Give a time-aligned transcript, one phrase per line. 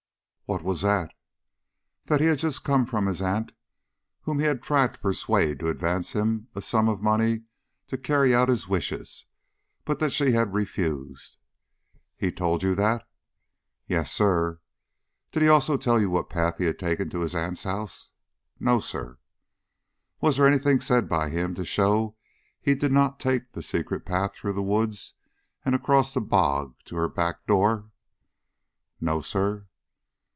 [0.47, 1.13] "What was that?"
[2.07, 3.53] "That he had just come from his aunt
[4.23, 7.43] whom he had tried to persuade to advance him a sum of money
[7.87, 9.27] to carry out his wishes,
[9.85, 11.37] but that she had refused."
[12.17, 13.07] "He told you that?"
[13.87, 14.59] "Yes, sir."
[15.31, 18.09] "Did he also tell you what path he had taken to his aunt's house?"
[18.59, 19.19] "No, sir."
[20.19, 22.17] "Was there any thing said by him to show
[22.59, 25.13] he did not take the secret path through the woods
[25.63, 27.89] and across the bog to her back door?"
[28.99, 29.67] "No, sir."